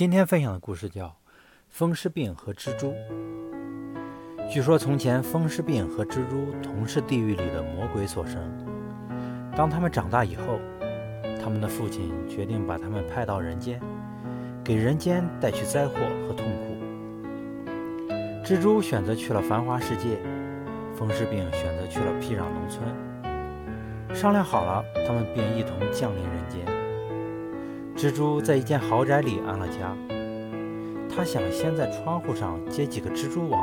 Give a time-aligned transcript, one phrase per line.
[0.00, 1.08] 今天分享的故事叫
[1.68, 2.90] 《风湿病和蜘蛛》。
[4.50, 8.40] 据说从前，风湿病和蜘蛛同是地狱里的魔鬼所生。
[9.54, 10.58] 当他们长大以后，
[11.38, 13.78] 他们的父亲决定把他们派到人间，
[14.64, 18.08] 给人间带去灾祸和痛苦。
[18.42, 20.16] 蜘蛛选择去了繁华世界，
[20.96, 24.16] 风湿病选择去了僻壤农村。
[24.16, 26.79] 商量好了，他们便一同降临人间。
[28.00, 29.94] 蜘蛛在一间豪宅里安了家，
[31.14, 33.62] 他想先在窗户上结几个蜘蛛网，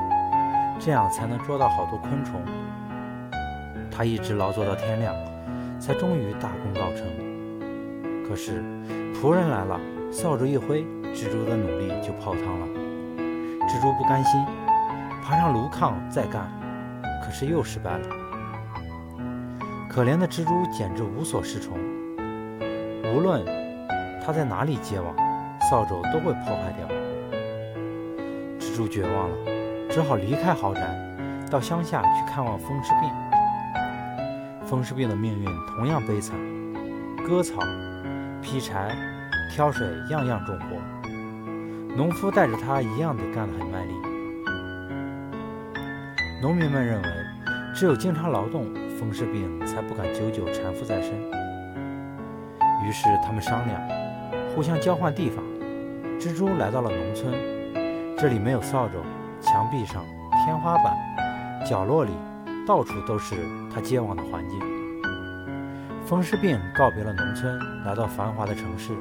[0.78, 2.40] 这样才能捉到好多昆虫。
[3.90, 5.16] 他一直劳作到天亮，
[5.80, 7.08] 才终于大功告成。
[8.30, 8.62] 可是
[9.16, 9.80] 仆人来了，
[10.12, 10.84] 扫帚一挥，
[11.16, 12.68] 蜘蛛的努力就泡汤了。
[13.68, 14.40] 蜘蛛不甘心，
[15.24, 16.48] 爬上炉炕再干，
[17.26, 18.08] 可是又失败了。
[19.90, 21.76] 可怜的蜘蛛简直无所适从，
[23.16, 23.44] 无论。
[24.28, 25.16] 他在哪里结网，
[25.70, 26.86] 扫帚都会破坏掉。
[28.60, 29.38] 蜘蛛绝望了，
[29.90, 30.82] 只好离开豪宅，
[31.50, 33.10] 到乡下去看望风湿病。
[34.66, 36.38] 风湿病的命运同样悲惨，
[37.26, 37.62] 割草、
[38.42, 38.94] 劈柴、
[39.50, 40.66] 挑水，样样重活。
[41.96, 43.94] 农夫带着他一样得干得很卖力。
[46.42, 47.10] 农民们认为，
[47.74, 48.66] 只有经常劳动，
[49.00, 51.14] 风湿病才不敢久久缠附在身。
[52.86, 53.97] 于是他们商量。
[54.58, 55.44] 互相交换地方，
[56.20, 57.32] 蜘蛛来到了农村，
[58.18, 58.94] 这里没有扫帚，
[59.40, 60.04] 墙壁上、
[60.44, 60.98] 天花板、
[61.64, 62.10] 角落里，
[62.66, 63.36] 到处都是
[63.72, 64.60] 他结网的环境。
[66.08, 68.94] 风湿病告别了农村，来到繁华的城市，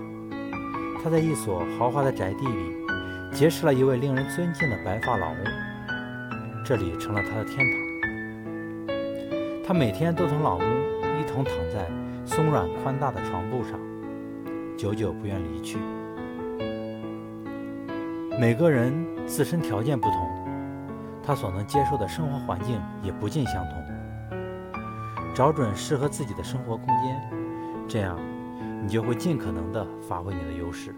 [1.02, 2.76] 他在一所豪华的宅地里，
[3.32, 5.38] 结识了一位令人尊敬的白发老翁，
[6.66, 8.94] 这里成了他的天堂。
[9.66, 10.66] 他每天都同老翁
[11.18, 11.88] 一同躺在
[12.26, 13.80] 松软宽大的床铺上。
[14.76, 15.78] 久久不愿离去。
[18.38, 18.92] 每个人
[19.26, 20.28] 自身条件不同，
[21.22, 23.82] 他所能接受的生活环境也不尽相同。
[25.34, 27.20] 找准适合自己的生活空间，
[27.88, 28.18] 这样
[28.82, 30.94] 你就会尽可能的发挥你的优势。